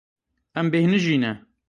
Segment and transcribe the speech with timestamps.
[0.59, 1.31] Em bêhnijîne.